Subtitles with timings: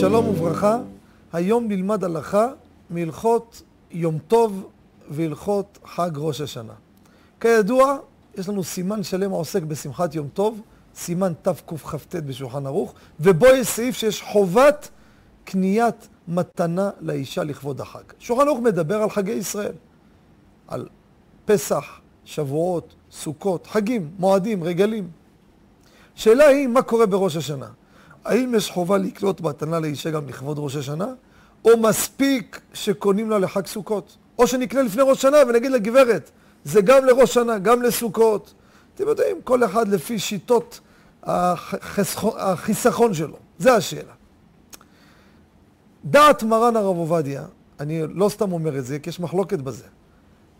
[0.00, 0.78] שלום וברכה,
[1.32, 2.48] היום נלמד הלכה
[2.90, 4.66] מהלכות יום טוב
[5.10, 6.72] והלכות חג ראש השנה.
[7.40, 7.96] כידוע,
[8.38, 10.60] יש לנו סימן שלם העוסק בשמחת יום טוב,
[10.94, 14.88] סימן תקכ"ט בשולחן ערוך, ובו יש סעיף שיש חובת
[15.44, 18.04] קניית מתנה לאישה לכבוד החג.
[18.18, 19.74] שולחן ערוך מדבר על חגי ישראל,
[20.68, 20.88] על
[21.44, 25.10] פסח, שבועות, סוכות, חגים, מועדים, רגלים.
[26.14, 27.68] שאלה היא, מה קורה בראש השנה?
[28.24, 31.06] האם יש חובה לקנות מתנה לאישה גם לכבוד ראש השנה?
[31.64, 34.16] או מספיק שקונים לה לחג סוכות?
[34.38, 36.30] או שנקנה לפני ראש שנה ונגיד לגברת,
[36.64, 38.54] זה גם לראש שנה, גם לסוכות.
[38.94, 40.80] אתם יודעים, כל אחד לפי שיטות
[41.22, 43.36] החיסכון שלו.
[43.58, 44.12] זה השאלה.
[46.04, 47.44] דעת מרן הרב עובדיה,
[47.80, 49.84] אני לא סתם אומר את זה, כי יש מחלוקת בזה.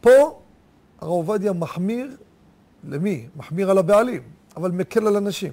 [0.01, 0.41] פה
[1.01, 2.17] הרב עובדיה מחמיר,
[2.85, 3.27] למי?
[3.37, 4.23] מחמיר על הבעלים,
[4.57, 5.53] אבל מקל על אנשים.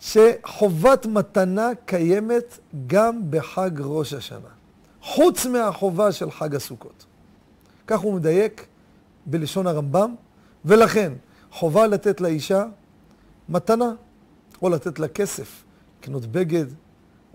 [0.00, 4.48] שחובת מתנה קיימת גם בחג ראש השנה,
[5.02, 7.06] חוץ מהחובה של חג הסוכות.
[7.86, 8.66] כך הוא מדייק
[9.26, 10.14] בלשון הרמב"ם,
[10.64, 11.12] ולכן
[11.50, 12.64] חובה לתת לאישה
[13.48, 13.92] מתנה,
[14.62, 15.64] או לתת לה כסף,
[16.00, 16.66] לקנות בגד,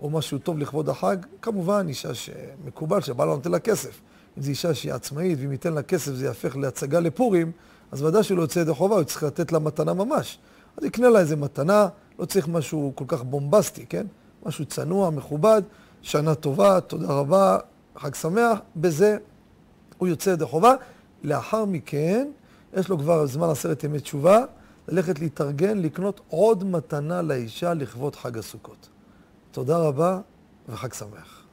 [0.00, 4.00] או משהו טוב לכבוד החג, כמובן אישה שמקובל שבעלה נותן לה כסף.
[4.38, 7.52] אם זו אישה שהיא עצמאית, ואם ייתן לה כסף זה יהפך להצגה לפורים,
[7.92, 10.38] אז ודאי שלא יוצא ידי חובה, הוא צריך לתת לה מתנה ממש.
[10.76, 14.06] אז יקנה לה איזה מתנה, לא צריך משהו כל כך בומבסטי, כן?
[14.46, 15.62] משהו צנוע, מכובד,
[16.02, 17.58] שנה טובה, תודה רבה,
[17.96, 19.16] חג שמח, בזה
[19.98, 20.74] הוא יוצא ידי חובה.
[21.22, 22.28] לאחר מכן,
[22.74, 24.44] יש לו כבר זמן עשרת ימי תשובה,
[24.88, 28.88] ללכת להתארגן, לקנות עוד מתנה לאישה לכבוד חג הסוכות.
[29.50, 30.20] תודה רבה
[30.68, 31.45] וחג שמח.